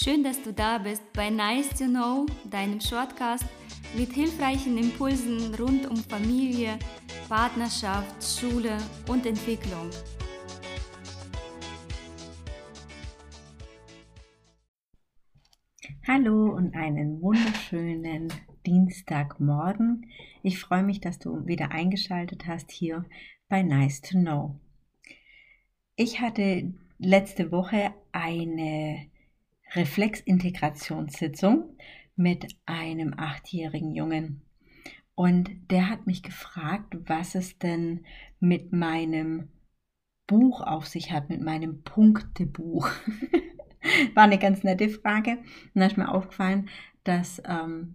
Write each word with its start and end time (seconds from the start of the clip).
Schön, 0.00 0.22
dass 0.22 0.40
du 0.40 0.52
da 0.52 0.78
bist 0.78 1.12
bei 1.12 1.28
Nice 1.28 1.70
to 1.70 1.86
Know, 1.86 2.26
deinem 2.48 2.80
Shortcast 2.80 3.44
mit 3.96 4.12
hilfreichen 4.12 4.78
Impulsen 4.78 5.52
rund 5.56 5.90
um 5.90 5.96
Familie, 5.96 6.78
Partnerschaft, 7.28 8.22
Schule 8.22 8.78
und 9.08 9.26
Entwicklung. 9.26 9.90
Hallo 16.06 16.54
und 16.54 16.76
einen 16.76 17.20
wunderschönen 17.20 18.32
Dienstagmorgen. 18.66 20.06
Ich 20.44 20.60
freue 20.60 20.84
mich, 20.84 21.00
dass 21.00 21.18
du 21.18 21.44
wieder 21.44 21.72
eingeschaltet 21.72 22.46
hast 22.46 22.70
hier 22.70 23.04
bei 23.48 23.64
Nice 23.64 24.00
to 24.00 24.16
Know. 24.16 24.60
Ich 25.96 26.20
hatte 26.20 26.72
letzte 26.98 27.50
Woche 27.50 27.92
eine 28.12 29.08
Reflexintegrationssitzung 29.74 31.76
mit 32.16 32.46
einem 32.66 33.14
achtjährigen 33.16 33.94
Jungen. 33.94 34.42
Und 35.14 35.50
der 35.70 35.90
hat 35.90 36.06
mich 36.06 36.22
gefragt, 36.22 36.96
was 37.06 37.34
es 37.34 37.58
denn 37.58 38.04
mit 38.40 38.72
meinem 38.72 39.48
Buch 40.26 40.60
auf 40.60 40.86
sich 40.86 41.10
hat, 41.10 41.28
mit 41.28 41.40
meinem 41.40 41.82
Punktebuch. 41.82 42.88
War 44.14 44.24
eine 44.24 44.38
ganz 44.38 44.62
nette 44.62 44.88
Frage. 44.88 45.38
Und 45.74 45.80
da 45.80 45.86
ist 45.86 45.96
mir 45.96 46.12
aufgefallen, 46.12 46.68
dass 47.04 47.42
ähm, 47.46 47.94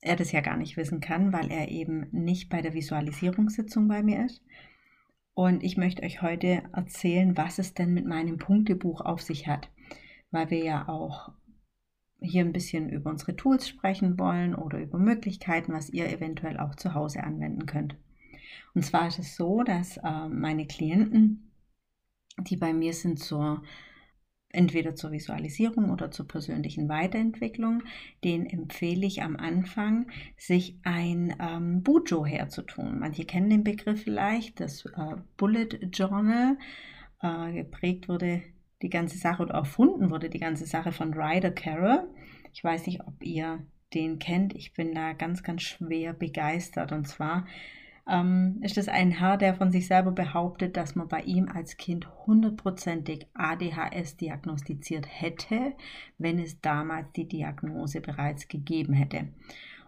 er 0.00 0.16
das 0.16 0.32
ja 0.32 0.40
gar 0.40 0.56
nicht 0.56 0.76
wissen 0.76 1.00
kann, 1.00 1.32
weil 1.32 1.50
er 1.50 1.68
eben 1.68 2.06
nicht 2.12 2.50
bei 2.50 2.60
der 2.60 2.74
Visualisierungssitzung 2.74 3.88
bei 3.88 4.02
mir 4.02 4.26
ist. 4.26 4.44
Und 5.34 5.62
ich 5.62 5.76
möchte 5.76 6.02
euch 6.02 6.20
heute 6.20 6.64
erzählen, 6.72 7.36
was 7.36 7.58
es 7.58 7.72
denn 7.72 7.94
mit 7.94 8.06
meinem 8.06 8.38
Punktebuch 8.38 9.00
auf 9.00 9.22
sich 9.22 9.46
hat, 9.46 9.70
weil 10.30 10.50
wir 10.50 10.64
ja 10.64 10.88
auch 10.88 11.32
hier 12.20 12.44
ein 12.44 12.52
bisschen 12.52 12.88
über 12.90 13.10
unsere 13.10 13.36
Tools 13.36 13.68
sprechen 13.68 14.18
wollen 14.18 14.54
oder 14.54 14.80
über 14.80 14.98
Möglichkeiten, 14.98 15.72
was 15.72 15.90
ihr 15.90 16.08
eventuell 16.08 16.58
auch 16.58 16.74
zu 16.74 16.94
Hause 16.94 17.22
anwenden 17.22 17.66
könnt. 17.66 17.96
Und 18.74 18.84
zwar 18.84 19.08
ist 19.08 19.18
es 19.18 19.36
so, 19.36 19.62
dass 19.62 19.98
äh, 19.98 20.28
meine 20.28 20.66
Klienten, 20.66 21.52
die 22.38 22.56
bei 22.56 22.72
mir 22.72 22.92
sind 22.92 23.18
zur 23.18 23.62
entweder 24.50 24.94
zur 24.94 25.12
Visualisierung 25.12 25.90
oder 25.90 26.10
zur 26.10 26.26
persönlichen 26.26 26.88
Weiterentwicklung, 26.88 27.82
den 28.24 28.46
empfehle 28.46 29.06
ich 29.06 29.22
am 29.22 29.36
Anfang, 29.36 30.10
sich 30.38 30.78
ein 30.84 31.36
ähm, 31.38 31.82
Bujo 31.82 32.24
herzutun. 32.24 32.98
Manche 32.98 33.26
kennen 33.26 33.50
den 33.50 33.62
Begriff 33.64 34.04
vielleicht, 34.04 34.60
das 34.60 34.86
äh, 34.86 35.16
Bullet 35.36 35.68
Journal. 35.92 36.56
Äh, 37.20 37.52
geprägt 37.52 38.08
wurde 38.08 38.42
die 38.82 38.90
ganze 38.90 39.18
Sache 39.18 39.42
oder 39.42 39.54
erfunden 39.54 40.10
wurde 40.10 40.30
die 40.30 40.38
ganze 40.38 40.66
Sache 40.66 40.92
von 40.92 41.14
Ryder 41.14 41.50
Carroll. 41.50 42.08
Ich 42.52 42.62
weiß 42.62 42.86
nicht, 42.86 43.00
ob 43.06 43.22
ihr 43.22 43.64
den 43.94 44.18
kennt. 44.18 44.54
Ich 44.54 44.74
bin 44.74 44.94
da 44.94 45.12
ganz, 45.12 45.42
ganz 45.42 45.62
schwer 45.62 46.12
begeistert. 46.12 46.92
Und 46.92 47.06
zwar 47.08 47.46
ähm, 48.08 48.58
ist 48.62 48.78
es 48.78 48.88
ein 48.88 49.10
Herr, 49.10 49.36
der 49.36 49.54
von 49.54 49.70
sich 49.70 49.86
selber 49.86 50.12
behauptet, 50.12 50.76
dass 50.76 50.94
man 50.94 51.08
bei 51.08 51.20
ihm 51.20 51.48
als 51.48 51.76
Kind 51.76 52.08
hundertprozentig 52.26 53.26
ADHS 53.34 54.16
diagnostiziert 54.16 55.06
hätte, 55.08 55.74
wenn 56.18 56.38
es 56.38 56.60
damals 56.60 57.12
die 57.12 57.28
Diagnose 57.28 58.00
bereits 58.00 58.48
gegeben 58.48 58.94
hätte. 58.94 59.28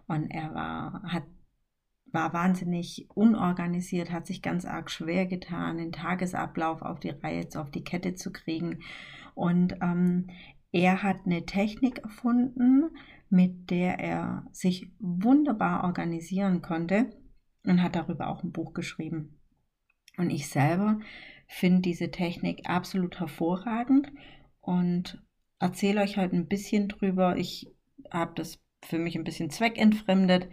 Und 0.07 0.29
er 0.29 0.53
war, 0.53 1.03
hat 1.03 1.23
war 2.11 2.33
wahnsinnig 2.33 3.07
unorganisiert, 3.13 4.11
hat 4.11 4.27
sich 4.27 4.41
ganz 4.41 4.65
arg 4.65 4.91
schwer 4.91 5.25
getan, 5.25 5.77
den 5.77 5.91
Tagesablauf 5.91 6.81
auf 6.81 6.99
die 6.99 7.09
Reihe, 7.09 7.47
auf 7.55 7.71
die 7.71 7.83
Kette 7.83 8.15
zu 8.15 8.31
kriegen. 8.31 8.79
Und 9.33 9.75
ähm, 9.81 10.27
er 10.71 11.03
hat 11.03 11.25
eine 11.25 11.45
Technik 11.45 11.99
erfunden, 11.99 12.89
mit 13.29 13.69
der 13.69 13.99
er 13.99 14.45
sich 14.51 14.91
wunderbar 14.99 15.83
organisieren 15.83 16.61
konnte 16.61 17.09
und 17.65 17.81
hat 17.81 17.95
darüber 17.95 18.27
auch 18.27 18.43
ein 18.43 18.51
Buch 18.51 18.73
geschrieben. 18.73 19.39
Und 20.17 20.29
ich 20.29 20.49
selber 20.49 20.99
finde 21.47 21.81
diese 21.81 22.11
Technik 22.11 22.69
absolut 22.69 23.19
hervorragend 23.19 24.11
und 24.59 25.23
erzähle 25.59 26.01
euch 26.01 26.17
heute 26.17 26.35
ein 26.35 26.47
bisschen 26.47 26.87
drüber. 26.87 27.37
Ich 27.37 27.73
habe 28.11 28.33
das 28.35 28.59
für 28.83 28.97
mich 28.97 29.15
ein 29.15 29.23
bisschen 29.23 29.49
zweckentfremdet. 29.49 30.49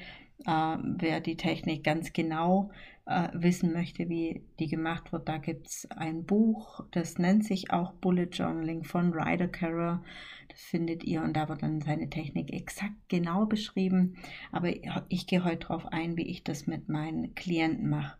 Äh, 0.46 0.76
wer 0.82 1.20
die 1.20 1.36
Technik 1.36 1.84
ganz 1.84 2.12
genau 2.12 2.70
äh, 3.06 3.28
wissen 3.32 3.72
möchte, 3.72 4.08
wie 4.08 4.42
die 4.58 4.68
gemacht 4.68 5.12
wird, 5.12 5.28
da 5.28 5.38
gibt 5.38 5.66
es 5.66 5.88
ein 5.90 6.24
Buch, 6.24 6.84
das 6.92 7.18
nennt 7.18 7.44
sich 7.44 7.72
auch 7.72 7.92
Bullet 7.94 8.28
Journaling 8.30 8.84
von 8.84 9.12
Ryder 9.12 9.48
Carroll. 9.48 10.00
Das 10.48 10.60
findet 10.60 11.04
ihr 11.04 11.22
und 11.22 11.36
da 11.36 11.48
wird 11.48 11.62
dann 11.62 11.80
seine 11.80 12.08
Technik 12.08 12.52
exakt 12.52 12.96
genau 13.08 13.46
beschrieben. 13.46 14.16
Aber 14.50 14.70
ich 15.08 15.26
gehe 15.26 15.44
heute 15.44 15.66
darauf 15.66 15.86
ein, 15.86 16.16
wie 16.16 16.26
ich 16.26 16.42
das 16.42 16.66
mit 16.66 16.88
meinen 16.88 17.34
Klienten 17.34 17.88
mache. 17.88 18.16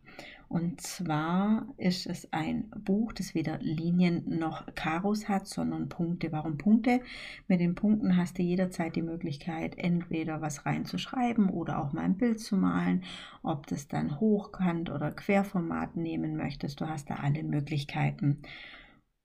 Und 0.48 0.80
zwar 0.80 1.66
ist 1.76 2.06
es 2.06 2.32
ein 2.32 2.70
Buch, 2.70 3.12
das 3.12 3.34
weder 3.34 3.58
Linien 3.58 4.38
noch 4.38 4.64
Karos 4.74 5.28
hat, 5.28 5.46
sondern 5.46 5.90
Punkte. 5.90 6.32
Warum 6.32 6.56
Punkte? 6.56 7.02
Mit 7.48 7.60
den 7.60 7.74
Punkten 7.74 8.16
hast 8.16 8.38
du 8.38 8.42
jederzeit 8.42 8.96
die 8.96 9.02
Möglichkeit, 9.02 9.76
entweder 9.76 10.40
was 10.40 10.64
reinzuschreiben 10.64 11.50
oder 11.50 11.78
auch 11.78 11.92
mal 11.92 12.02
ein 12.02 12.16
Bild 12.16 12.40
zu 12.40 12.56
malen. 12.56 13.04
Ob 13.42 13.66
das 13.66 13.88
dann 13.88 14.20
hochkant 14.20 14.88
oder 14.88 15.10
Querformat 15.10 15.96
nehmen 15.96 16.36
möchtest, 16.36 16.80
du 16.80 16.88
hast 16.88 17.10
da 17.10 17.16
alle 17.16 17.42
Möglichkeiten. 17.42 18.40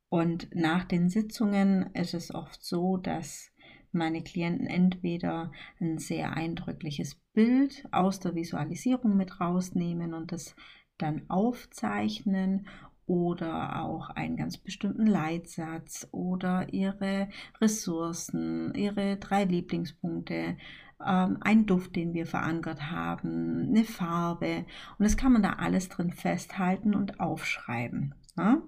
Und 0.09 0.53
nach 0.53 0.83
den 0.83 1.09
Sitzungen 1.09 1.89
ist 1.93 2.13
es 2.13 2.35
oft 2.35 2.61
so, 2.63 2.97
dass 2.97 3.49
meine 3.93 4.23
Klienten 4.23 4.67
entweder 4.67 5.51
ein 5.79 5.99
sehr 5.99 6.33
eindrückliches 6.33 7.15
Bild 7.33 7.87
aus 7.91 8.19
der 8.19 8.35
Visualisierung 8.35 9.15
mit 9.15 9.39
rausnehmen 9.39 10.13
und 10.13 10.31
das 10.31 10.55
dann 11.03 11.29
aufzeichnen 11.29 12.67
oder 13.05 13.81
auch 13.81 14.09
einen 14.09 14.37
ganz 14.37 14.57
bestimmten 14.57 15.05
Leitsatz 15.05 16.07
oder 16.11 16.73
ihre 16.73 17.29
Ressourcen, 17.59 18.73
ihre 18.75 19.17
drei 19.17 19.43
Lieblingspunkte, 19.43 20.57
ähm, 21.05 21.37
ein 21.41 21.65
Duft, 21.65 21.95
den 21.95 22.13
wir 22.13 22.25
verankert 22.25 22.89
haben, 22.91 23.67
eine 23.69 23.83
Farbe 23.83 24.65
und 24.97 25.03
das 25.03 25.17
kann 25.17 25.33
man 25.33 25.43
da 25.43 25.53
alles 25.53 25.89
drin 25.89 26.11
festhalten 26.11 26.95
und 26.95 27.19
aufschreiben. 27.19 28.15
Ne? 28.37 28.61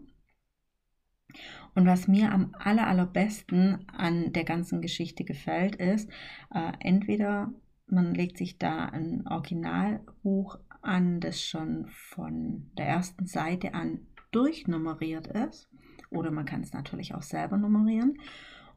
Und 1.74 1.85
was 1.85 2.07
mir 2.07 2.31
am 2.31 2.56
aller, 2.57 2.88
allerbesten 2.88 3.85
an 3.90 4.31
der 4.31 4.45
ganzen 4.45 4.81
Geschichte 4.81 5.24
gefällt, 5.24 5.75
ist, 5.75 6.09
äh, 6.53 6.72
entweder 6.79 7.51
man 7.88 8.16
legt 8.16 8.38
sich 8.38 8.57
da 8.57 8.85
ein 8.85 9.28
Originalbuch 9.28 10.57
an, 10.85 11.19
das 11.19 11.41
schon 11.41 11.88
von 11.88 12.72
der 12.78 12.88
ersten 12.88 13.25
Seite 13.25 13.73
an 13.73 14.07
durchnummeriert 14.31 15.28
ist. 15.28 15.69
Oder 16.09 16.31
man 16.31 16.46
kann 16.46 16.62
es 16.62 16.73
natürlich 16.73 17.13
auch 17.13 17.22
selber 17.22 17.57
nummerieren. 17.57 18.18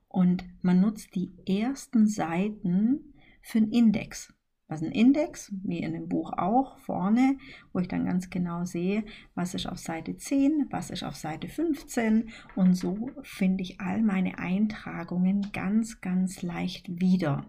Und 0.08 0.44
man 0.62 0.80
nutzt 0.80 1.14
die 1.14 1.32
ersten 1.46 2.06
Seiten 2.06 3.14
für 3.42 3.58
einen 3.58 3.72
Index. 3.72 4.32
Was 4.70 4.82
ein 4.82 4.92
Index, 4.92 5.52
wie 5.64 5.78
in 5.78 5.94
dem 5.94 6.08
Buch 6.08 6.32
auch, 6.36 6.78
vorne, 6.78 7.38
wo 7.72 7.78
ich 7.78 7.88
dann 7.88 8.04
ganz 8.04 8.28
genau 8.28 8.64
sehe, 8.64 9.04
was 9.34 9.54
ist 9.54 9.66
auf 9.66 9.78
Seite 9.78 10.16
10, 10.16 10.66
was 10.70 10.90
ist 10.90 11.04
auf 11.04 11.16
Seite 11.16 11.48
15. 11.48 12.28
Und 12.54 12.74
so 12.74 13.10
finde 13.22 13.62
ich 13.62 13.80
all 13.80 14.02
meine 14.02 14.38
Eintragungen 14.38 15.52
ganz, 15.52 16.02
ganz 16.02 16.42
leicht 16.42 17.00
wieder 17.00 17.46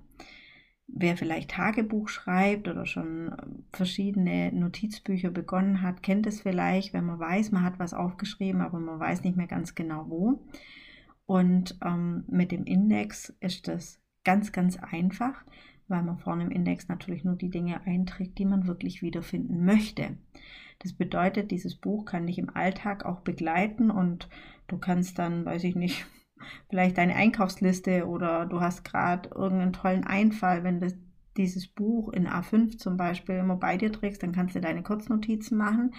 wer 0.94 1.18
vielleicht 1.18 1.52
Tagebuch 1.52 2.10
schreibt 2.10 2.68
oder 2.68 2.86
schon 2.86 3.32
verschiedene 3.72 4.52
Notizbücher 4.52 5.30
begonnen 5.30 5.82
hat, 5.82 6.04
kennt 6.04 6.28
es 6.28 6.42
vielleicht, 6.42 6.94
wenn 6.94 7.06
man 7.06 7.20
weiß, 7.20 7.52
man 7.52 7.64
hat 7.64 7.80
was 7.80 7.94
aufgeschrieben, 7.94 8.62
aber 8.62 8.80
man 8.80 9.00
weiß 9.00 9.24
nicht 9.24 9.38
mehr 9.38 9.48
ganz 9.48 9.76
genau 9.76 10.06
wo. 10.10 10.44
Und 11.26 11.78
ähm, 11.86 12.24
mit 12.28 12.52
dem 12.52 12.66
Index 12.66 13.34
ist 13.40 13.68
das 13.68 14.02
ganz, 14.24 14.52
ganz 14.52 14.78
einfach, 14.78 15.44
weil 15.88 16.04
man 16.04 16.18
vorne 16.18 16.44
im 16.44 16.52
Index 16.52 16.88
natürlich 16.88 17.24
nur 17.24 17.36
die 17.36 17.50
Dinge 17.50 17.82
einträgt, 17.86 18.38
die 18.38 18.46
man 18.46 18.68
wirklich 18.68 19.02
wiederfinden 19.02 19.64
möchte. 19.66 20.18
Das 20.80 20.94
bedeutet, 20.94 21.52
dieses 21.52 21.76
Buch 21.76 22.06
kann 22.06 22.28
dich 22.28 22.40
im 22.40 22.56
Alltag 22.56 23.06
auch 23.06 23.20
begleiten 23.22 23.92
und 23.92 24.30
du 24.68 24.78
kannst 24.78 25.20
dann, 25.20 25.46
weiß 25.46 25.66
ich 25.66 25.76
nicht, 25.76 26.06
vielleicht 26.70 26.98
deine 26.98 27.16
Einkaufsliste 27.16 28.08
oder 28.08 28.46
du 28.46 28.62
hast 28.62 28.84
gerade 28.84 29.30
irgendeinen 29.30 29.74
tollen 29.74 30.04
Einfall, 30.06 30.64
wenn 30.64 30.80
du 30.80 30.94
dieses 31.38 31.68
Buch 31.68 32.12
in 32.12 32.28
A5 32.28 32.78
zum 32.78 32.98
Beispiel 32.98 33.36
immer 33.36 33.56
bei 33.56 33.78
dir 33.78 33.92
trägst, 33.92 34.22
dann 34.24 34.34
kannst 34.34 34.56
du 34.56 34.62
deine 34.62 34.84
Kurznotizen 34.84 35.58
machen. 35.58 35.94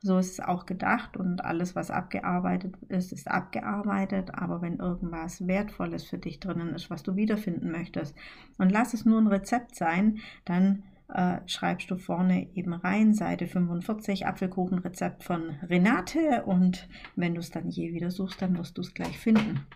So 0.00 0.18
ist 0.18 0.32
es 0.32 0.40
auch 0.40 0.66
gedacht 0.66 1.16
und 1.16 1.44
alles, 1.44 1.74
was 1.74 1.90
abgearbeitet 1.90 2.76
ist, 2.88 3.12
ist 3.12 3.28
abgearbeitet. 3.28 4.34
Aber 4.34 4.62
wenn 4.62 4.76
irgendwas 4.76 5.46
Wertvolles 5.46 6.04
für 6.04 6.18
dich 6.18 6.38
drinnen 6.38 6.74
ist, 6.74 6.90
was 6.90 7.02
du 7.02 7.16
wiederfinden 7.16 7.70
möchtest 7.70 8.14
und 8.58 8.70
lass 8.70 8.94
es 8.94 9.04
nur 9.04 9.20
ein 9.20 9.26
Rezept 9.26 9.74
sein, 9.74 10.18
dann 10.44 10.84
äh, 11.08 11.38
schreibst 11.46 11.90
du 11.90 11.96
vorne 11.96 12.54
eben 12.54 12.72
rein, 12.72 13.14
Seite 13.14 13.46
45, 13.46 14.26
Apfelkuchenrezept 14.26 15.22
von 15.22 15.50
Renate 15.62 16.44
und 16.44 16.88
wenn 17.14 17.34
du 17.34 17.40
es 17.40 17.50
dann 17.50 17.68
je 17.68 17.92
wieder 17.92 18.10
suchst, 18.10 18.42
dann 18.42 18.56
wirst 18.58 18.76
du 18.76 18.82
es 18.82 18.94
gleich 18.94 19.18
finden. 19.18 19.66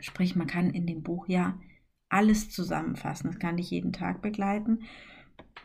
Sprich, 0.00 0.34
man 0.34 0.46
kann 0.46 0.70
in 0.70 0.86
dem 0.86 1.02
Buch 1.02 1.28
ja 1.28 1.58
alles 2.08 2.50
zusammenfassen. 2.50 3.30
Das 3.30 3.38
kann 3.38 3.56
dich 3.56 3.70
jeden 3.70 3.92
Tag 3.92 4.22
begleiten. 4.22 4.80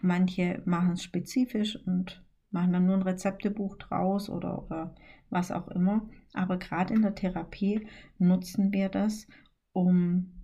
Manche 0.01 0.61
machen 0.65 0.93
es 0.93 1.03
spezifisch 1.03 1.77
und 1.85 2.23
machen 2.49 2.73
dann 2.73 2.85
nur 2.85 2.95
ein 2.95 3.03
Rezeptebuch 3.03 3.77
draus 3.77 4.29
oder, 4.29 4.63
oder 4.63 4.95
was 5.29 5.51
auch 5.51 5.69
immer. 5.69 6.09
Aber 6.33 6.57
gerade 6.57 6.93
in 6.93 7.01
der 7.01 7.15
Therapie 7.15 7.87
nutzen 8.17 8.73
wir 8.73 8.89
das, 8.89 9.27
um 9.73 10.40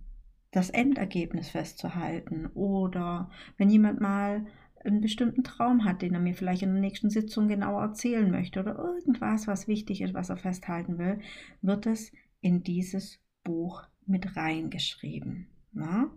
das 0.50 0.70
Endergebnis 0.70 1.50
festzuhalten. 1.50 2.46
Oder 2.54 3.30
wenn 3.56 3.70
jemand 3.70 4.00
mal 4.00 4.46
einen 4.84 5.00
bestimmten 5.00 5.44
Traum 5.44 5.84
hat, 5.84 6.02
den 6.02 6.14
er 6.14 6.20
mir 6.20 6.34
vielleicht 6.34 6.62
in 6.62 6.72
der 6.72 6.80
nächsten 6.80 7.10
Sitzung 7.10 7.48
genauer 7.48 7.82
erzählen 7.82 8.30
möchte 8.30 8.60
oder 8.60 8.76
irgendwas, 8.76 9.46
was 9.46 9.68
wichtig 9.68 10.00
ist, 10.00 10.14
was 10.14 10.30
er 10.30 10.36
festhalten 10.36 10.98
will, 10.98 11.20
wird 11.62 11.86
es 11.86 12.12
in 12.40 12.62
dieses 12.62 13.20
Buch 13.44 13.82
mit 14.06 14.36
reingeschrieben. 14.36 15.48
Na? 15.72 16.10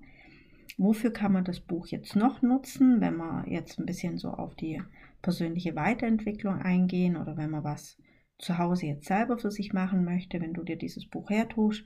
Wofür 0.78 1.12
kann 1.12 1.34
man 1.34 1.44
das 1.44 1.60
Buch 1.60 1.88
jetzt 1.88 2.16
noch 2.16 2.42
nutzen, 2.42 3.02
wenn 3.02 3.18
man 3.18 3.50
jetzt 3.50 3.80
ein 3.80 3.86
bisschen 3.86 4.18
so 4.18 4.30
auf 4.30 4.56
die 4.56 4.82
persönliche 5.22 5.76
Weiterentwicklung 5.76 6.56
eingehen 6.60 7.18
oder 7.18 7.38
wenn 7.38 7.52
man 7.52 7.64
was 7.64 7.98
zu 8.38 8.58
Hause 8.58 8.88
jetzt 8.88 9.08
selber 9.08 9.38
für 9.38 9.52
sich 9.52 9.74
machen 9.74 10.04
möchte, 10.04 10.42
wenn 10.42 10.54
du 10.54 10.64
dir 10.64 10.78
dieses 10.78 11.08
Buch 11.08 11.30
hertust, 11.30 11.86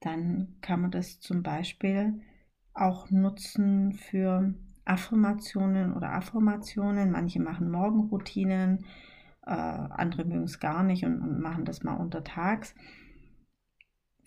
dann 0.00 0.56
kann 0.60 0.80
man 0.80 0.90
das 0.90 1.20
zum 1.20 1.42
Beispiel 1.42 2.20
auch 2.74 3.10
nutzen 3.10 3.92
für 3.92 4.54
Affirmationen 4.84 5.92
oder 5.94 6.12
Affirmationen. 6.12 7.10
Manche 7.10 7.40
machen 7.40 7.70
Morgenroutinen, 7.70 8.84
äh, 9.46 9.50
andere 9.50 10.24
mögen 10.24 10.44
es 10.44 10.60
gar 10.60 10.82
nicht 10.82 11.04
und, 11.04 11.20
und 11.20 11.40
machen 11.40 11.64
das 11.64 11.82
mal 11.82 11.96
untertags. 11.96 12.74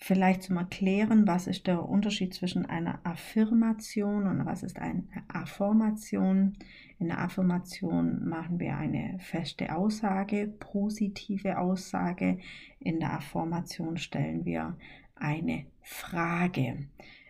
Vielleicht 0.04 0.42
zum 0.42 0.56
Erklären, 0.56 1.28
was 1.28 1.46
ist 1.46 1.68
der 1.68 1.88
Unterschied 1.88 2.34
zwischen 2.34 2.66
einer 2.66 2.98
Affirmation 3.04 4.26
und 4.26 4.44
was 4.44 4.64
ist 4.64 4.80
eine 4.80 5.04
Affirmation. 5.28 6.58
In 6.98 7.06
der 7.06 7.20
Affirmation 7.20 8.28
machen 8.28 8.58
wir 8.58 8.76
eine 8.76 9.18
feste 9.20 9.74
Aussage, 9.74 10.48
positive 10.58 11.58
Aussage. 11.58 12.38
In 12.80 12.98
der 12.98 13.12
Affirmation 13.12 13.96
stellen 13.96 14.44
wir 14.44 14.76
eine 15.22 15.66
Frage. 15.82 16.88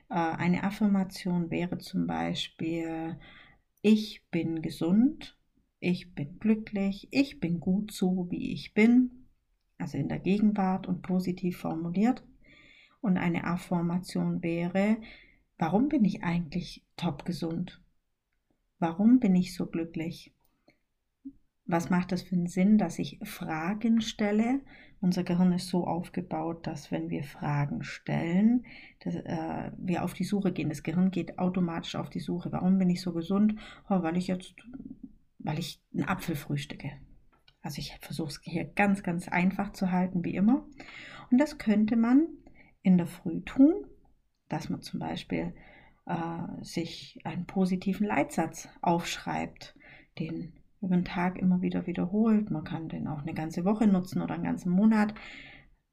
Äh, 0.09 0.15
eine 0.15 0.65
Affirmation 0.65 1.51
wäre 1.51 1.79
zum 1.79 2.07
Beispiel, 2.07 3.19
ich 3.83 4.27
bin 4.31 4.63
gesund, 4.63 5.39
ich 5.79 6.15
bin 6.15 6.39
glücklich, 6.39 7.09
ich 7.11 7.39
bin 7.39 7.61
gut 7.61 7.93
so, 7.93 8.29
wie 8.31 8.53
ich 8.53 8.73
bin, 8.75 9.27
also 9.79 9.99
in 9.99 10.09
der 10.09 10.21
Gegenwart 10.21 10.87
und 10.87 11.03
positiv 11.03 11.59
formuliert. 11.59 12.25
Und 13.01 13.19
eine 13.19 13.45
Affirmation 13.45 14.43
wäre, 14.43 14.97
warum 15.59 15.89
bin 15.89 16.05
ich 16.05 16.23
eigentlich 16.23 16.85
top 16.97 17.25
gesund? 17.25 17.83
Warum 18.79 19.19
bin 19.19 19.35
ich 19.35 19.55
so 19.55 19.67
glücklich? 19.67 20.33
Was 21.73 21.89
macht 21.89 22.13
es 22.13 22.21
für 22.21 22.35
einen 22.35 22.49
Sinn, 22.49 22.77
dass 22.77 22.99
ich 22.99 23.19
Fragen 23.23 24.03
stelle? 24.03 24.61
Unser 25.01 25.25
Gehirn 25.25 25.55
ist 25.55 25.69
so 25.69 25.87
aufgebaut, 25.87 26.67
dass 26.67 26.91
wenn 26.93 27.09
wir 27.09 27.25
Fragen 27.25 27.83
stellen, 27.83 28.67
dass, 29.01 29.15
äh, 29.15 29.73
wir 29.79 30.05
auf 30.05 30.13
die 30.13 30.25
Suche 30.25 30.53
gehen. 30.53 30.69
Das 30.69 30.83
Gehirn 30.83 31.11
geht 31.11 31.39
automatisch 31.39 31.97
auf 31.97 32.11
die 32.11 32.21
Suche. 32.21 32.53
Warum 32.53 32.77
bin 32.77 32.91
ich 32.91 33.01
so 33.01 33.15
gesund? 33.15 33.55
Oh, 33.89 34.03
weil 34.03 34.19
ich 34.19 34.27
jetzt, 34.27 34.55
weil 35.39 35.59
ich 35.59 35.81
einen 35.95 36.05
Apfel 36.05 36.37
frühstücke. 36.37 36.93
Also 37.63 37.79
ich 37.79 37.97
versuche 38.03 38.29
es 38.29 38.41
hier 38.43 38.67
ganz, 38.67 39.03
ganz 39.03 39.29
einfach 39.29 39.73
zu 39.73 39.91
halten, 39.91 40.27
wie 40.27 40.35
immer. 40.35 40.67
Und 41.31 41.39
das 41.39 41.57
könnte 41.57 41.97
man 41.97 42.29
in 42.83 42.99
der 42.99 43.07
Früh 43.07 43.41
tun, 43.45 43.87
dass 44.51 44.69
man 44.69 44.83
zum 44.83 45.01
Beispiel 45.01 45.55
äh, 46.05 46.63
sich 46.63 47.19
einen 47.25 47.47
positiven 47.47 48.07
Leitsatz 48.07 48.69
aufschreibt, 48.83 49.75
den 50.19 50.53
über 50.83 50.97
den 50.97 51.05
Tag 51.05 51.39
immer 51.39 51.63
wieder 51.63 51.87
wiederholt. 51.87 52.51
Man 52.51 52.65
kann 52.65 52.89
den 52.89 53.07
auch 53.07 53.23
eine 53.23 53.35
ganze 53.35 53.65
Woche 53.65 53.87
nutzen 53.87 54.21
oder 54.21 54.35
einen 54.35 54.45
ganzen 54.45 54.71
Monat. 54.71 55.15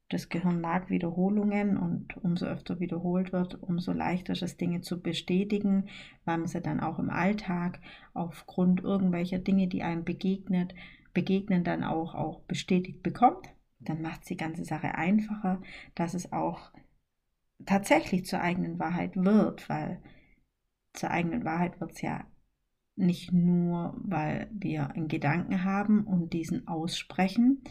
Das 0.08 0.28
Gehirn 0.28 0.60
mag 0.60 0.90
Wiederholungen 0.90 1.76
und 1.76 2.16
umso 2.24 2.46
öfter 2.46 2.80
wiederholt 2.80 3.32
wird, 3.32 3.62
umso 3.62 3.92
leichter 3.92 4.32
ist 4.32 4.42
es, 4.42 4.56
Dinge 4.56 4.80
zu 4.80 5.00
bestätigen, 5.00 5.88
weil 6.24 6.38
man 6.38 6.48
sie 6.48 6.60
dann 6.60 6.80
auch 6.80 6.98
im 6.98 7.10
Alltag 7.10 7.80
aufgrund 8.12 8.82
irgendwelcher 8.82 9.38
Dinge, 9.38 9.68
die 9.68 9.84
einem 9.84 10.04
begegnet, 10.04 10.74
begegnen, 11.14 11.62
dann 11.62 11.84
auch, 11.84 12.16
auch 12.16 12.40
bestätigt 12.40 13.04
bekommt. 13.04 13.54
Dann 13.78 14.02
macht 14.02 14.22
es 14.22 14.28
die 14.28 14.36
ganze 14.36 14.64
Sache 14.64 14.96
einfacher, 14.96 15.62
dass 15.94 16.14
es 16.14 16.32
auch 16.32 16.72
tatsächlich 17.64 18.26
zur 18.26 18.40
eigenen 18.40 18.80
Wahrheit 18.80 19.16
wird, 19.16 19.68
weil 19.68 20.02
zur 20.92 21.12
eigenen 21.12 21.44
Wahrheit 21.44 21.80
wird 21.80 21.92
es 21.92 22.02
ja 22.02 22.26
nicht 23.00 23.32
nur, 23.32 23.96
weil 24.02 24.48
wir 24.52 24.90
einen 24.90 25.08
Gedanken 25.08 25.64
haben 25.64 26.04
und 26.04 26.32
diesen 26.32 26.68
aussprechen, 26.68 27.62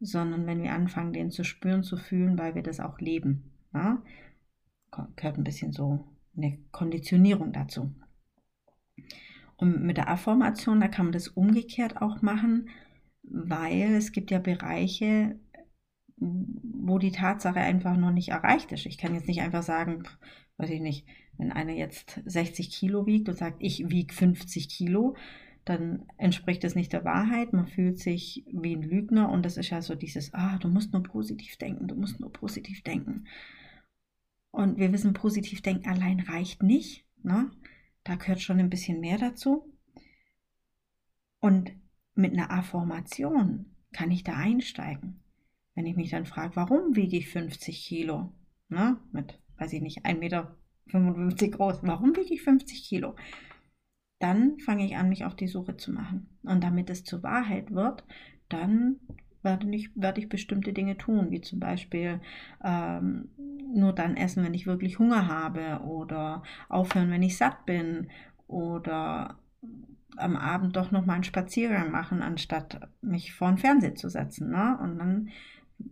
sondern 0.00 0.46
wenn 0.46 0.62
wir 0.62 0.72
anfangen, 0.72 1.12
den 1.12 1.30
zu 1.30 1.44
spüren, 1.44 1.82
zu 1.82 1.96
fühlen, 1.96 2.38
weil 2.38 2.54
wir 2.54 2.62
das 2.62 2.80
auch 2.80 3.00
leben. 3.00 3.52
Ja? 3.74 4.02
Gehört 5.16 5.38
ein 5.38 5.44
bisschen 5.44 5.72
so 5.72 6.04
eine 6.36 6.58
Konditionierung 6.70 7.52
dazu. 7.52 7.92
Und 9.56 9.82
mit 9.82 9.96
der 9.96 10.08
Affirmation, 10.08 10.80
da 10.80 10.88
kann 10.88 11.06
man 11.06 11.12
das 11.12 11.28
umgekehrt 11.28 12.00
auch 12.00 12.22
machen, 12.22 12.68
weil 13.22 13.94
es 13.94 14.12
gibt 14.12 14.30
ja 14.30 14.38
Bereiche, 14.38 15.38
wo 16.16 16.98
die 16.98 17.12
Tatsache 17.12 17.60
einfach 17.60 17.96
noch 17.96 18.12
nicht 18.12 18.28
erreicht 18.28 18.72
ist. 18.72 18.86
Ich 18.86 18.98
kann 18.98 19.14
jetzt 19.14 19.26
nicht 19.26 19.40
einfach 19.40 19.62
sagen, 19.62 20.04
weiß 20.56 20.70
ich 20.70 20.80
nicht, 20.80 21.06
wenn 21.38 21.52
einer 21.52 21.72
jetzt 21.72 22.20
60 22.26 22.70
Kilo 22.70 23.06
wiegt 23.06 23.28
und 23.28 23.38
sagt, 23.38 23.56
ich 23.60 23.88
wiege 23.90 24.12
50 24.12 24.68
Kilo, 24.68 25.16
dann 25.64 26.06
entspricht 26.16 26.64
das 26.64 26.74
nicht 26.74 26.92
der 26.92 27.04
Wahrheit. 27.04 27.52
Man 27.52 27.66
fühlt 27.66 27.98
sich 27.98 28.44
wie 28.50 28.74
ein 28.74 28.82
Lügner 28.82 29.30
und 29.30 29.44
das 29.44 29.56
ist 29.56 29.70
ja 29.70 29.80
so 29.80 29.94
dieses, 29.94 30.34
ah, 30.34 30.58
du 30.58 30.68
musst 30.68 30.92
nur 30.92 31.02
positiv 31.02 31.56
denken, 31.56 31.86
du 31.86 31.94
musst 31.94 32.20
nur 32.20 32.32
positiv 32.32 32.82
denken. 32.82 33.26
Und 34.50 34.78
wir 34.78 34.92
wissen, 34.92 35.12
positiv 35.12 35.62
denken 35.62 35.88
allein 35.88 36.20
reicht 36.20 36.62
nicht. 36.62 37.04
Ne? 37.22 37.50
Da 38.02 38.16
gehört 38.16 38.40
schon 38.40 38.58
ein 38.58 38.70
bisschen 38.70 39.00
mehr 39.00 39.18
dazu. 39.18 39.72
Und 41.40 41.72
mit 42.14 42.32
einer 42.32 42.50
Affirmation 42.50 43.66
kann 43.92 44.10
ich 44.10 44.24
da 44.24 44.34
einsteigen. 44.34 45.20
Wenn 45.74 45.86
ich 45.86 45.96
mich 45.96 46.10
dann 46.10 46.26
frage, 46.26 46.56
warum 46.56 46.96
wiege 46.96 47.16
ich 47.16 47.28
50 47.28 47.84
Kilo? 47.84 48.32
Ne? 48.68 48.96
Mit, 49.12 49.38
weiß 49.58 49.74
ich 49.74 49.82
nicht, 49.82 50.04
1,55 50.04 50.18
Meter 50.18 50.56
groß. 50.90 51.80
Warum 51.82 52.16
wiege 52.16 52.34
ich 52.34 52.42
50 52.42 52.84
Kilo? 52.84 53.14
Dann 54.20 54.58
fange 54.58 54.84
ich 54.84 54.96
an, 54.96 55.08
mich 55.08 55.24
auf 55.24 55.36
die 55.36 55.46
Suche 55.46 55.76
zu 55.76 55.92
machen. 55.92 56.28
Und 56.42 56.64
damit 56.64 56.90
es 56.90 57.04
zur 57.04 57.22
Wahrheit 57.22 57.72
wird, 57.72 58.04
dann 58.48 58.96
werde 59.42 59.68
ich, 59.74 59.90
werde 59.94 60.20
ich 60.20 60.28
bestimmte 60.28 60.72
Dinge 60.72 60.96
tun, 60.96 61.30
wie 61.30 61.40
zum 61.40 61.60
Beispiel 61.60 62.20
ähm, 62.64 63.28
nur 63.72 63.92
dann 63.92 64.16
essen, 64.16 64.44
wenn 64.44 64.54
ich 64.54 64.66
wirklich 64.66 64.98
Hunger 64.98 65.28
habe 65.28 65.84
oder 65.84 66.42
aufhören, 66.68 67.10
wenn 67.10 67.22
ich 67.22 67.36
satt 67.36 67.64
bin 67.66 68.08
oder 68.46 69.38
am 70.16 70.36
Abend 70.36 70.74
doch 70.74 70.90
noch 70.90 71.06
mal 71.06 71.14
einen 71.14 71.24
Spaziergang 71.24 71.92
machen, 71.92 72.22
anstatt 72.22 72.88
mich 73.00 73.34
vor 73.34 73.48
den 73.48 73.58
Fernseher 73.58 73.94
zu 73.94 74.08
setzen. 74.08 74.50
Ne? 74.50 74.78
Und 74.82 74.98
dann 74.98 75.28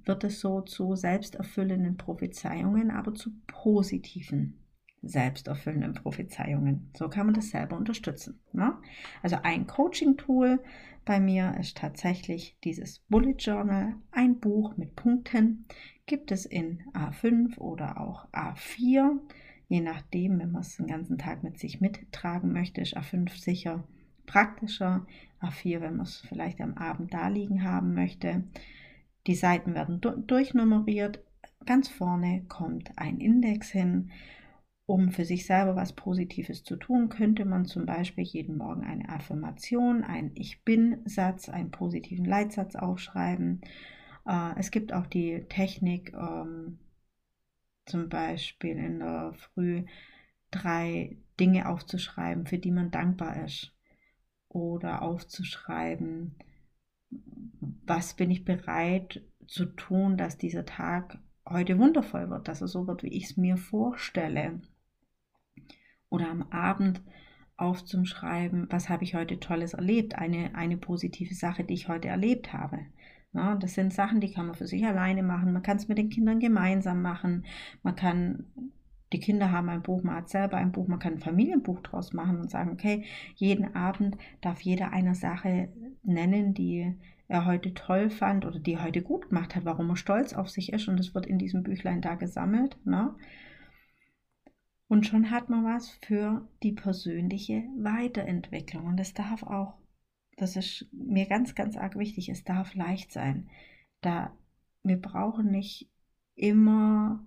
wird 0.04 0.24
es 0.24 0.40
so 0.40 0.62
zu 0.62 0.96
selbsterfüllenden 0.96 1.96
Prophezeiungen, 1.96 2.90
aber 2.90 3.14
zu 3.14 3.30
positiven 3.46 4.58
selbsterfüllenden 5.08 5.94
Prophezeiungen. 5.94 6.90
So 6.96 7.08
kann 7.08 7.26
man 7.26 7.34
das 7.34 7.50
selber 7.50 7.76
unterstützen. 7.76 8.40
Ne? 8.52 8.74
Also 9.22 9.36
ein 9.42 9.66
Coaching-Tool 9.66 10.60
bei 11.04 11.20
mir 11.20 11.56
ist 11.60 11.76
tatsächlich 11.76 12.56
dieses 12.64 12.98
Bullet 13.08 13.36
Journal, 13.38 13.94
ein 14.10 14.40
Buch 14.40 14.76
mit 14.76 14.96
Punkten. 14.96 15.66
Gibt 16.04 16.32
es 16.32 16.46
in 16.46 16.82
A5 16.94 17.58
oder 17.58 18.00
auch 18.00 18.28
A4. 18.32 19.18
Je 19.68 19.80
nachdem, 19.80 20.38
wenn 20.40 20.50
man 20.50 20.62
es 20.62 20.76
den 20.76 20.88
ganzen 20.88 21.16
Tag 21.18 21.42
mit 21.42 21.58
sich 21.58 21.80
mittragen 21.80 22.52
möchte, 22.52 22.80
ist 22.80 22.96
A5 22.96 23.40
sicher 23.40 23.84
praktischer. 24.26 25.06
A4, 25.40 25.80
wenn 25.80 25.96
man 25.96 26.06
es 26.06 26.24
vielleicht 26.28 26.60
am 26.60 26.74
Abend 26.74 27.14
da 27.14 27.28
liegen 27.28 27.62
haben 27.62 27.94
möchte. 27.94 28.42
Die 29.26 29.34
Seiten 29.34 29.74
werden 29.74 30.00
durchnummeriert. 30.00 31.20
Ganz 31.66 31.88
vorne 31.88 32.44
kommt 32.48 32.96
ein 32.96 33.18
Index 33.18 33.70
hin. 33.70 34.10
Um 34.86 35.10
für 35.10 35.24
sich 35.24 35.46
selber 35.46 35.74
was 35.74 35.94
Positives 35.94 36.62
zu 36.62 36.76
tun, 36.76 37.08
könnte 37.08 37.44
man 37.44 37.64
zum 37.64 37.86
Beispiel 37.86 38.22
jeden 38.22 38.56
Morgen 38.56 38.84
eine 38.84 39.08
Affirmation, 39.08 40.04
einen 40.04 40.30
Ich 40.36 40.62
bin-Satz, 40.62 41.48
einen 41.48 41.72
positiven 41.72 42.24
Leitsatz 42.24 42.76
aufschreiben. 42.76 43.62
Äh, 44.26 44.52
es 44.58 44.70
gibt 44.70 44.92
auch 44.92 45.06
die 45.06 45.44
Technik, 45.48 46.12
ähm, 46.14 46.78
zum 47.84 48.08
Beispiel 48.08 48.76
in 48.76 49.00
der 49.00 49.32
Früh 49.34 49.84
drei 50.52 51.16
Dinge 51.40 51.68
aufzuschreiben, 51.68 52.46
für 52.46 52.58
die 52.58 52.70
man 52.70 52.92
dankbar 52.92 53.44
ist. 53.44 53.72
Oder 54.48 55.02
aufzuschreiben, 55.02 56.36
was 57.84 58.14
bin 58.14 58.30
ich 58.30 58.44
bereit 58.44 59.22
zu 59.48 59.66
tun, 59.66 60.16
dass 60.16 60.38
dieser 60.38 60.64
Tag 60.64 61.18
heute 61.48 61.78
wundervoll 61.78 62.30
wird, 62.30 62.46
dass 62.46 62.60
es 62.60 62.70
so 62.70 62.86
wird, 62.86 63.02
wie 63.02 63.12
ich 63.12 63.24
es 63.24 63.36
mir 63.36 63.56
vorstelle. 63.56 64.60
Oder 66.08 66.30
am 66.30 66.42
Abend 66.50 67.02
aufzuschreiben, 67.56 68.66
was 68.70 68.88
habe 68.88 69.04
ich 69.04 69.14
heute 69.14 69.40
Tolles 69.40 69.74
erlebt, 69.74 70.16
eine, 70.16 70.54
eine 70.54 70.76
positive 70.76 71.34
Sache, 71.34 71.64
die 71.64 71.74
ich 71.74 71.88
heute 71.88 72.08
erlebt 72.08 72.52
habe. 72.52 72.80
Ja, 73.32 73.54
das 73.54 73.74
sind 73.74 73.92
Sachen, 73.92 74.20
die 74.20 74.30
kann 74.30 74.46
man 74.46 74.54
für 74.54 74.66
sich 74.66 74.84
alleine 74.86 75.22
machen. 75.22 75.52
Man 75.52 75.62
kann 75.62 75.76
es 75.76 75.88
mit 75.88 75.98
den 75.98 76.08
Kindern 76.08 76.40
gemeinsam 76.40 77.02
machen. 77.02 77.44
Man 77.82 77.96
kann, 77.96 78.44
die 79.12 79.20
Kinder 79.20 79.50
haben 79.52 79.68
ein 79.68 79.82
Buch, 79.82 80.02
man 80.02 80.16
hat 80.16 80.28
selber 80.28 80.56
ein 80.56 80.72
Buch, 80.72 80.88
man 80.88 80.98
kann 80.98 81.14
ein 81.14 81.20
Familienbuch 81.20 81.80
draus 81.80 82.12
machen 82.12 82.38
und 82.40 82.50
sagen, 82.50 82.70
okay, 82.70 83.04
jeden 83.34 83.74
Abend 83.74 84.16
darf 84.40 84.60
jeder 84.60 84.92
eine 84.92 85.14
Sache 85.14 85.68
nennen, 86.02 86.54
die 86.54 86.94
er 87.28 87.44
heute 87.44 87.74
toll 87.74 88.10
fand 88.10 88.46
oder 88.46 88.58
die 88.58 88.74
er 88.74 88.84
heute 88.84 89.02
gut 89.02 89.28
gemacht 89.28 89.56
hat, 89.56 89.64
warum 89.64 89.90
er 89.90 89.96
stolz 89.96 90.32
auf 90.32 90.48
sich 90.48 90.72
ist. 90.72 90.88
Und 90.88 90.98
das 90.98 91.14
wird 91.14 91.26
in 91.26 91.38
diesem 91.38 91.62
Büchlein 91.62 92.00
da 92.00 92.14
gesammelt. 92.14 92.78
Ne? 92.84 93.14
Und 94.88 95.06
schon 95.06 95.30
hat 95.30 95.48
man 95.50 95.64
was 95.64 95.90
für 96.06 96.48
die 96.62 96.72
persönliche 96.72 97.64
Weiterentwicklung. 97.78 98.86
Und 98.86 98.96
das 98.98 99.14
darf 99.14 99.42
auch, 99.42 99.74
das 100.36 100.56
ist 100.56 100.86
mir 100.92 101.26
ganz, 101.26 101.54
ganz 101.54 101.76
arg 101.76 101.96
wichtig, 101.96 102.28
es 102.28 102.44
darf 102.44 102.74
leicht 102.74 103.12
sein. 103.12 103.48
Da 104.00 104.32
wir 104.82 105.00
brauchen 105.00 105.50
nicht 105.50 105.90
immer 106.36 107.24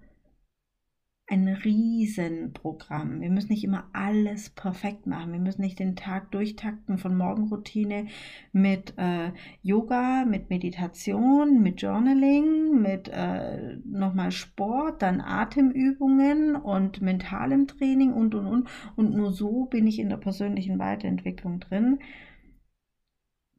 ein 1.30 1.48
Riesenprogramm. 1.48 3.22
Wir 3.22 3.30
müssen 3.30 3.52
nicht 3.52 3.64
immer 3.64 3.88
alles 3.94 4.50
perfekt 4.50 5.06
machen. 5.06 5.32
Wir 5.32 5.40
müssen 5.40 5.62
nicht 5.62 5.78
den 5.78 5.96
Tag 5.96 6.32
durchtakten 6.32 6.98
von 6.98 7.16
Morgenroutine 7.16 8.08
mit 8.52 8.96
äh, 8.98 9.32
Yoga, 9.62 10.26
mit 10.26 10.50
Meditation, 10.50 11.62
mit 11.62 11.84
Journaling, 11.84 12.82
mit 12.82 13.10
äh, 13.10 13.78
nochmal 13.86 14.32
Sport, 14.32 15.04
dann 15.04 15.22
Atemübungen 15.22 16.56
und 16.56 17.02
mentalem 17.02 17.68
Training 17.68 18.12
und 18.14 18.34
und 18.34 18.48
und. 18.48 18.70
Und 18.96 19.16
nur 19.16 19.32
so 19.32 19.66
bin 19.66 19.86
ich 19.86 20.00
in 20.00 20.10
der 20.10 20.18
persönlichen 20.18 20.80
Weiterentwicklung 20.80 21.60
drin. 21.60 22.00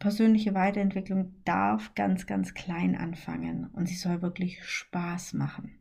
Persönliche 0.01 0.55
Weiterentwicklung 0.55 1.35
darf 1.45 1.95
ganz, 1.95 2.27
ganz 2.27 2.53
klein 2.55 2.97
anfangen 2.97 3.69
und 3.75 3.87
sie 3.87 3.95
soll 3.95 4.23
wirklich 4.23 4.65
Spaß 4.65 5.35
machen. 5.35 5.79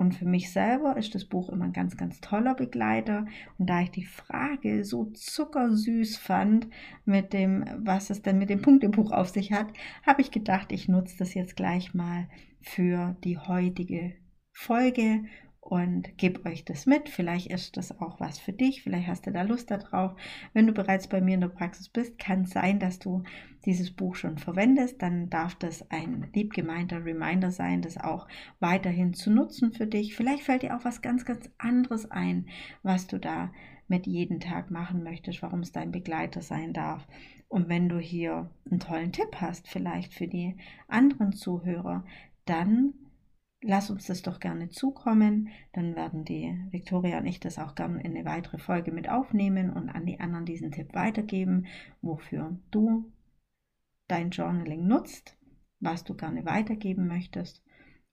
Und 0.00 0.14
für 0.14 0.24
mich 0.24 0.50
selber 0.50 0.96
ist 0.96 1.14
das 1.14 1.26
Buch 1.26 1.50
immer 1.50 1.66
ein 1.66 1.74
ganz, 1.74 1.94
ganz 1.94 2.22
toller 2.22 2.54
Begleiter. 2.54 3.26
Und 3.58 3.68
da 3.68 3.82
ich 3.82 3.90
die 3.90 4.06
Frage 4.06 4.82
so 4.82 5.04
zuckersüß 5.04 6.16
fand 6.16 6.68
mit 7.04 7.34
dem, 7.34 7.66
was 7.76 8.08
es 8.08 8.22
denn 8.22 8.38
mit 8.38 8.48
dem 8.48 8.62
Punktebuch 8.62 9.12
auf 9.12 9.28
sich 9.28 9.52
hat, 9.52 9.66
habe 10.06 10.22
ich 10.22 10.30
gedacht, 10.30 10.72
ich 10.72 10.88
nutze 10.88 11.18
das 11.18 11.34
jetzt 11.34 11.54
gleich 11.54 11.92
mal 11.92 12.28
für 12.62 13.14
die 13.24 13.36
heutige 13.36 14.14
Folge 14.54 15.24
und 15.60 16.16
gebe 16.16 16.44
euch 16.48 16.64
das 16.64 16.86
mit. 16.86 17.08
Vielleicht 17.08 17.48
ist 17.48 17.76
das 17.76 18.00
auch 18.00 18.18
was 18.18 18.38
für 18.38 18.52
dich, 18.52 18.82
vielleicht 18.82 19.06
hast 19.06 19.26
du 19.26 19.30
da 19.30 19.42
Lust 19.42 19.70
darauf. 19.70 20.16
Wenn 20.52 20.66
du 20.66 20.72
bereits 20.72 21.08
bei 21.08 21.20
mir 21.20 21.34
in 21.34 21.42
der 21.42 21.48
Praxis 21.48 21.88
bist, 21.88 22.18
kann 22.18 22.42
es 22.42 22.50
sein, 22.50 22.78
dass 22.78 22.98
du 22.98 23.22
dieses 23.66 23.90
Buch 23.90 24.14
schon 24.14 24.38
verwendest. 24.38 25.02
Dann 25.02 25.28
darf 25.28 25.54
das 25.54 25.90
ein 25.90 26.28
liebgemeinter 26.32 27.04
Reminder 27.04 27.50
sein, 27.50 27.82
das 27.82 27.98
auch 27.98 28.26
weiterhin 28.58 29.12
zu 29.12 29.30
nutzen 29.30 29.72
für 29.72 29.86
dich. 29.86 30.16
Vielleicht 30.16 30.44
fällt 30.44 30.62
dir 30.62 30.76
auch 30.76 30.84
was 30.84 31.02
ganz, 31.02 31.24
ganz 31.24 31.50
anderes 31.58 32.10
ein, 32.10 32.46
was 32.82 33.06
du 33.06 33.18
da 33.18 33.52
mit 33.86 34.06
jeden 34.06 34.40
Tag 34.40 34.70
machen 34.70 35.02
möchtest, 35.02 35.42
warum 35.42 35.60
es 35.60 35.72
dein 35.72 35.90
Begleiter 35.90 36.40
sein 36.40 36.72
darf. 36.72 37.06
Und 37.48 37.68
wenn 37.68 37.88
du 37.88 37.98
hier 37.98 38.48
einen 38.70 38.80
tollen 38.80 39.12
Tipp 39.12 39.36
hast, 39.36 39.68
vielleicht 39.68 40.14
für 40.14 40.28
die 40.28 40.56
anderen 40.86 41.32
Zuhörer, 41.32 42.04
dann 42.44 42.94
lass 43.62 43.90
uns 43.90 44.06
das 44.06 44.22
doch 44.22 44.40
gerne 44.40 44.70
zukommen. 44.70 45.48
Dann 45.72 45.94
werden 45.96 46.24
die 46.24 46.58
Victoria 46.70 47.18
und 47.18 47.26
ich 47.26 47.40
das 47.40 47.58
auch 47.58 47.74
gerne 47.74 48.02
in 48.02 48.16
eine 48.16 48.24
weitere 48.24 48.58
Folge 48.58 48.92
mit 48.92 49.08
aufnehmen 49.08 49.70
und 49.70 49.88
an 49.88 50.06
die 50.06 50.20
anderen 50.20 50.46
diesen 50.46 50.72
Tipp 50.72 50.94
weitergeben, 50.94 51.66
wofür 52.02 52.58
du 52.70 53.12
dein 54.08 54.30
Journaling 54.30 54.86
nutzt, 54.86 55.36
was 55.78 56.04
du 56.04 56.14
gerne 56.14 56.44
weitergeben 56.44 57.06
möchtest. 57.06 57.62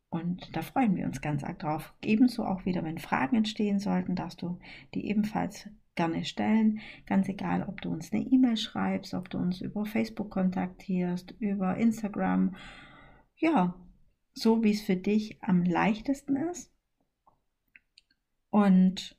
Und 0.10 0.56
da 0.56 0.62
freuen 0.62 0.96
wir 0.96 1.06
uns 1.06 1.22
ganz 1.22 1.44
arg 1.44 1.60
drauf. 1.60 1.94
Ebenso 2.02 2.46
auch 2.46 2.66
wieder, 2.66 2.84
wenn 2.84 2.98
Fragen 2.98 3.36
entstehen 3.36 3.80
sollten, 3.80 4.16
darfst 4.16 4.42
du 4.42 4.60
die 4.94 5.08
ebenfalls 5.08 5.70
gerne 5.96 6.24
stellen. 6.24 6.80
Ganz 7.06 7.28
egal, 7.28 7.64
ob 7.68 7.82
du 7.82 7.90
uns 7.90 8.14
eine 8.14 8.24
E-Mail 8.24 8.56
schreibst, 8.56 9.14
ob 9.14 9.30
du 9.30 9.38
uns 9.38 9.60
über 9.60 9.86
Facebook 9.86 10.30
kontaktierst, 10.30 11.36
über 11.40 11.76
Instagram. 11.76 12.56
Ja, 13.36 13.76
so 14.38 14.64
wie 14.64 14.72
es 14.72 14.82
für 14.82 14.96
dich 14.96 15.38
am 15.42 15.64
leichtesten 15.64 16.36
ist. 16.36 16.72
Und 18.50 19.18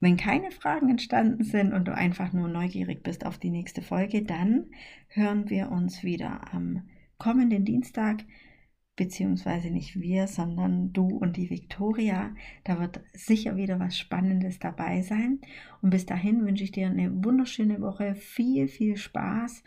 wenn 0.00 0.16
keine 0.16 0.50
Fragen 0.50 0.90
entstanden 0.90 1.44
sind 1.44 1.72
und 1.72 1.88
du 1.88 1.94
einfach 1.94 2.32
nur 2.32 2.48
neugierig 2.48 3.02
bist 3.02 3.24
auf 3.24 3.38
die 3.38 3.50
nächste 3.50 3.82
Folge, 3.82 4.22
dann 4.22 4.66
hören 5.08 5.48
wir 5.48 5.70
uns 5.70 6.02
wieder 6.02 6.52
am 6.52 6.88
kommenden 7.18 7.64
Dienstag, 7.64 8.24
beziehungsweise 8.94 9.70
nicht 9.70 10.00
wir, 10.00 10.26
sondern 10.26 10.92
du 10.92 11.06
und 11.06 11.36
die 11.36 11.50
Viktoria. 11.50 12.34
Da 12.64 12.80
wird 12.80 13.00
sicher 13.12 13.56
wieder 13.56 13.78
was 13.78 13.98
Spannendes 13.98 14.58
dabei 14.58 15.02
sein. 15.02 15.40
Und 15.82 15.90
bis 15.90 16.06
dahin 16.06 16.44
wünsche 16.44 16.64
ich 16.64 16.72
dir 16.72 16.86
eine 16.86 17.24
wunderschöne 17.24 17.80
Woche, 17.80 18.14
viel, 18.14 18.68
viel 18.68 18.96
Spaß 18.96 19.62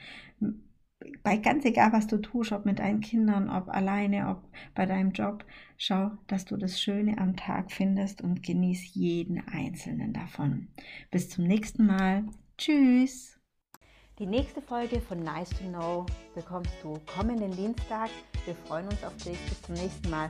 bei 1.23 1.37
ganz 1.37 1.65
egal, 1.65 1.93
was 1.93 2.07
du 2.07 2.17
tust, 2.17 2.51
ob 2.51 2.65
mit 2.65 2.79
deinen 2.79 3.01
Kindern, 3.01 3.49
ob 3.49 3.69
alleine, 3.69 4.29
ob 4.29 4.43
bei 4.75 4.85
deinem 4.85 5.11
Job, 5.11 5.45
schau, 5.77 6.11
dass 6.27 6.45
du 6.45 6.57
das 6.57 6.81
Schöne 6.81 7.17
am 7.17 7.35
Tag 7.35 7.71
findest 7.71 8.21
und 8.21 8.43
genieß 8.43 8.93
jeden 8.95 9.45
einzelnen 9.47 10.13
davon. 10.13 10.67
Bis 11.11 11.29
zum 11.29 11.45
nächsten 11.45 11.85
Mal. 11.85 12.25
Tschüss. 12.57 13.39
Die 14.19 14.25
nächste 14.25 14.61
Folge 14.61 14.99
von 14.99 15.23
Nice 15.23 15.51
to 15.51 15.63
Know 15.69 16.05
bekommst 16.35 16.73
du 16.83 16.99
kommenden 17.15 17.51
Dienstag. 17.51 18.09
Wir 18.43 18.53
freuen 18.53 18.87
uns 18.87 19.01
auf 19.03 19.15
dich. 19.17 19.39
Bis 19.47 19.61
zum 19.61 19.75
nächsten 19.75 20.09
Mal. 20.09 20.29